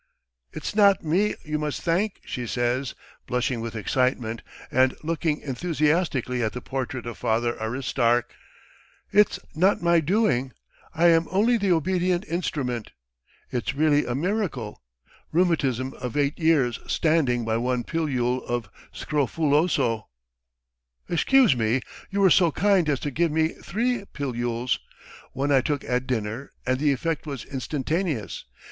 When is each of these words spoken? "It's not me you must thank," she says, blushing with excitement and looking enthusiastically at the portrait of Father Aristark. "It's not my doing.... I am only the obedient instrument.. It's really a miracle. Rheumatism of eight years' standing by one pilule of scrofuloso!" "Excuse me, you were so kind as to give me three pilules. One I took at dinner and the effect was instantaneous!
"It's 0.51 0.75
not 0.75 1.05
me 1.05 1.35
you 1.45 1.59
must 1.59 1.83
thank," 1.83 2.21
she 2.25 2.47
says, 2.47 2.95
blushing 3.27 3.61
with 3.61 3.75
excitement 3.75 4.41
and 4.71 4.95
looking 5.03 5.41
enthusiastically 5.41 6.41
at 6.41 6.53
the 6.53 6.59
portrait 6.59 7.05
of 7.05 7.19
Father 7.19 7.55
Aristark. 7.61 8.33
"It's 9.11 9.37
not 9.53 9.83
my 9.83 9.99
doing.... 9.99 10.53
I 10.95 11.09
am 11.09 11.27
only 11.29 11.55
the 11.55 11.71
obedient 11.71 12.25
instrument.. 12.27 12.93
It's 13.51 13.75
really 13.75 14.03
a 14.03 14.15
miracle. 14.15 14.81
Rheumatism 15.31 15.93
of 15.93 16.17
eight 16.17 16.39
years' 16.39 16.79
standing 16.87 17.45
by 17.45 17.57
one 17.57 17.83
pilule 17.83 18.43
of 18.47 18.71
scrofuloso!" 18.91 20.07
"Excuse 21.09 21.55
me, 21.55 21.79
you 22.09 22.21
were 22.21 22.31
so 22.31 22.51
kind 22.51 22.89
as 22.89 22.99
to 23.01 23.11
give 23.11 23.29
me 23.31 23.49
three 23.49 24.05
pilules. 24.13 24.79
One 25.33 25.51
I 25.51 25.61
took 25.61 25.83
at 25.83 26.07
dinner 26.07 26.51
and 26.65 26.79
the 26.79 26.91
effect 26.91 27.27
was 27.27 27.45
instantaneous! 27.45 28.45